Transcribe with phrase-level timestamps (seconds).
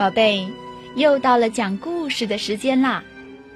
[0.00, 0.48] 宝贝，
[0.96, 3.04] 又到了讲故事的时间啦！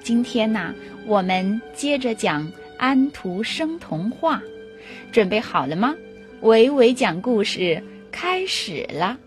[0.03, 0.75] 今天呢，
[1.07, 4.39] 我们接着讲安徒生童话，
[5.11, 5.95] 准备好了吗？
[6.41, 7.81] 维维讲故事
[8.11, 9.17] 开始了。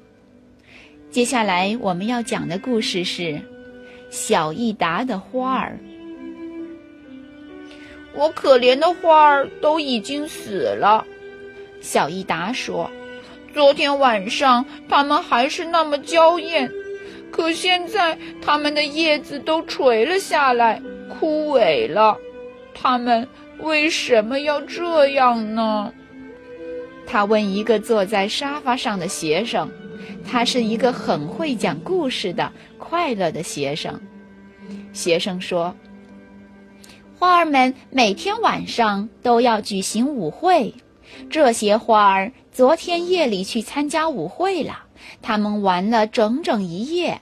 [1.10, 3.22] 接下来我们要讲的故事是
[4.10, 5.76] 《小益达的花儿》。
[8.14, 11.04] 我可怜的花儿都已经死了，
[11.80, 12.88] 小益达说
[13.52, 16.70] ：“昨天晚上它们还是那么娇艳。”
[17.38, 22.18] 可现在，它们的叶子都垂了下来，枯萎了。
[22.74, 23.28] 它们
[23.60, 25.92] 为什么要这样呢？
[27.06, 29.70] 他问一个坐在沙发上的学生，
[30.28, 34.00] 他是一个很会讲故事的快乐的学生。
[34.92, 35.76] 学生说
[37.20, 40.74] ：“花儿们每天晚上都要举行舞会，
[41.30, 44.86] 这些花儿昨天夜里去参加舞会了。”
[45.22, 47.20] 他们玩了整整一夜，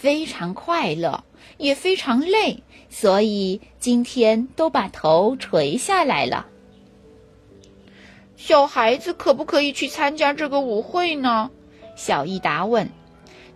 [0.00, 1.24] 非常快乐，
[1.56, 6.46] 也非常累，所以今天都把头垂下来了。
[8.36, 11.50] 小孩子可不可以去参加这个舞会呢？
[11.96, 12.90] 小益达问。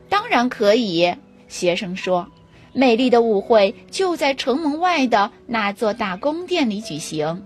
[0.09, 1.15] 当然可以，
[1.47, 2.27] 学生说。
[2.75, 7.45] 美丽的舞会就在城门外的那座大宫殿里举行。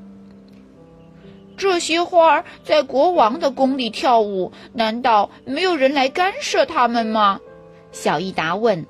[1.57, 7.41] 这些花儿在国王的宫里跳舞，难道没有人来干涉他们吗？
[7.97, 8.85] 小益达问。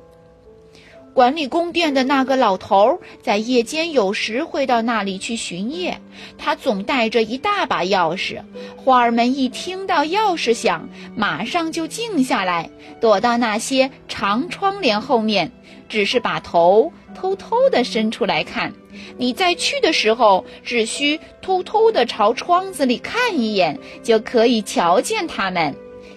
[1.14, 5.98] 管理宫殿的那个老头在夜间有时会到那里去巡夜，
[6.36, 8.42] 他总带着一大把钥匙。
[8.76, 12.68] 花儿们一听到钥匙响，马上就静下来，
[13.00, 15.50] 躲到那些长窗帘后面，
[15.88, 18.74] 只是把头偷偷地伸出来看。
[19.16, 25.74] 你在去的时候，只需偷偷地朝窗子里看一眼，就可以瞧见他们。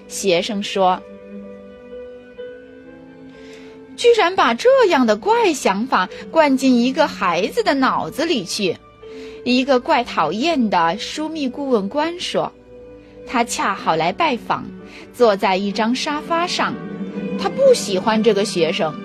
[0.10, 1.02] 学生说。
[4.00, 8.78] 居然把这样的怪想法灌进一个孩子的脑子里去！
[9.44, 12.54] 一个怪讨厌的枢密顾问官说
[13.28, 14.64] ：“他恰好来拜访，
[15.14, 16.76] 坐在一张沙发上。
[17.38, 18.96] 他不喜欢这个学生。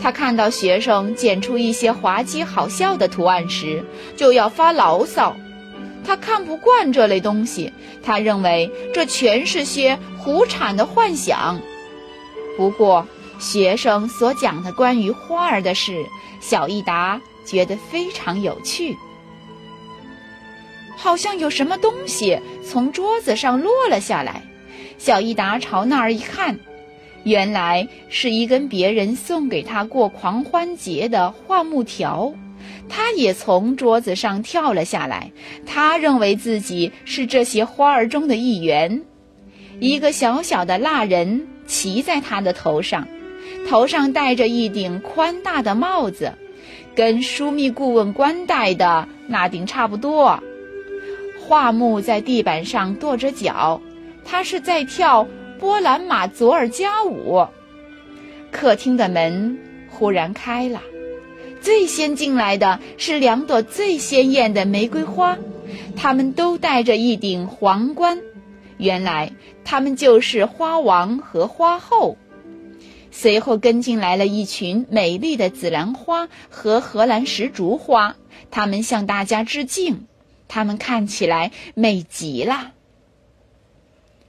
[0.00, 3.84] 他看到学生剪出一些滑稽好笑的图案时，
[4.16, 5.36] 就要发牢骚。
[6.04, 7.72] 他看不惯这类东西，
[8.02, 11.60] 他认为这全是些胡产的幻想。
[12.56, 13.06] 不过。”
[13.42, 16.06] 学生所讲的关于花儿的事，
[16.40, 18.96] 小益达觉得非常有趣。
[20.96, 24.40] 好像有什么东西从桌子上落了下来，
[24.96, 26.56] 小益达朝那儿一看，
[27.24, 32.32] 原来是一根别人送给他过狂欢节的画木条。
[32.88, 35.32] 他也从桌子上跳了下来，
[35.66, 39.02] 他认为自己是这些花儿中的一员。
[39.80, 43.08] 一个小小的蜡人骑在他的头上。
[43.68, 46.34] 头上戴着一顶宽大的帽子，
[46.94, 50.42] 跟枢密顾问官戴的那顶差不多。
[51.40, 53.80] 画木在地板上跺着脚，
[54.24, 55.26] 他是在跳
[55.58, 57.46] 波兰马佐尔加舞。
[58.50, 59.58] 客厅的门
[59.90, 60.82] 忽然开了，
[61.60, 65.38] 最先进来的是两朵最鲜艳的玫瑰花，
[65.96, 68.18] 它们都戴着一顶皇冠。
[68.76, 69.32] 原来，
[69.64, 72.18] 他们就是花王和花后。
[73.14, 78.16] 随后跟进来了一群美丽的紫兰花和荷兰石竹花，
[78.50, 80.06] 他们向大家致敬，
[80.48, 82.72] 他们看起来美极了。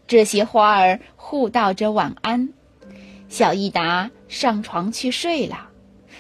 [0.06, 2.50] 这些花儿互道着晚安，
[3.30, 5.70] 小益达上床去睡了。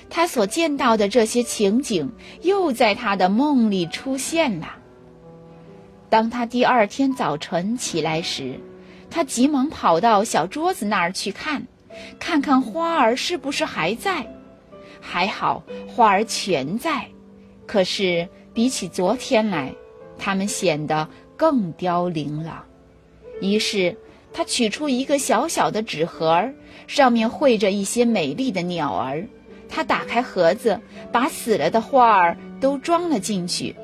[0.09, 2.13] 他所见到的这些情景
[2.43, 4.77] 又在他的梦里出现了。
[6.09, 8.59] 当他第二天早晨起来时，
[9.09, 11.67] 他急忙跑到小桌子那儿去看。
[12.19, 14.25] 看看花儿是不是还在？
[14.99, 17.05] 还好，花儿全在。
[17.65, 19.73] 可是比起昨天来，
[20.17, 22.65] 它们显得更凋零了。
[23.41, 23.97] 于是
[24.31, 26.49] 他取出一个小小的纸盒，
[26.87, 29.25] 上面绘着一些美丽的鸟儿。
[29.69, 30.79] 他打开盒子，
[31.11, 33.75] 把死了的花儿都装了进去。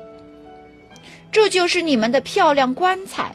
[1.32, 3.34] 这就是你们的漂亮棺材。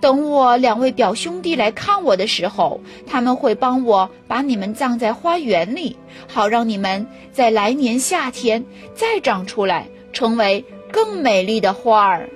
[0.00, 5.94] 等我两位表兄弟来看我的时候，他们会帮我把你们葬在花园里，
[6.26, 8.64] 好让你们在来年夏天
[8.94, 12.30] 再长出来，成为更美丽的花儿。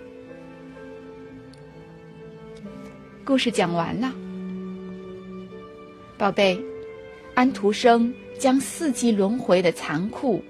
[3.25, 4.12] 故事讲完了，
[6.19, 6.62] 宝贝，
[7.32, 10.44] 安徒生将四季轮回的残酷，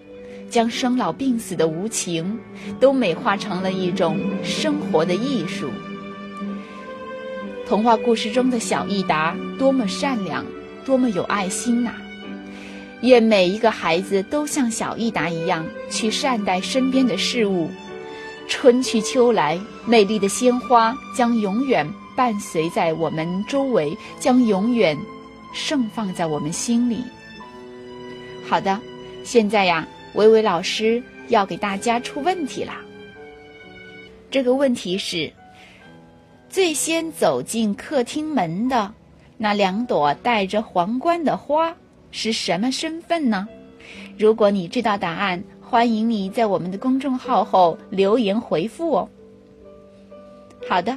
[0.51, 2.41] 将生老病死的无情，
[2.81, 5.71] 都美化成了一种生活的艺术。
[7.67, 10.45] 童话故事中的小益达多么善良，
[10.85, 11.93] 多么有爱心呐！
[13.01, 17.71] 愿每一个孩子都像小益达一样，去善待身边的事物。
[18.47, 24.97] 春去秋来，美丽的鲜花将永远伴随在我们周围，将永远
[25.55, 27.03] 盛放在我们心里。
[28.47, 28.79] 好的，
[29.25, 32.77] 现在呀，维维老师要给大家出问题啦。
[34.31, 35.33] 这个问题是：
[36.55, 38.95] 最先走进客厅门的
[39.37, 41.77] 那两朵戴着皇冠的花
[42.13, 43.49] 是什么身份呢？
[44.17, 49.09] 如果你知道答案，欢迎你在我们的公众号后留言回复哦。
[50.69, 50.97] 好的，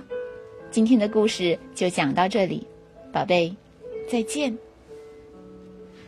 [0.70, 2.68] 今天的故事就讲到这里，
[3.12, 3.56] 宝贝，
[4.08, 4.56] 再见。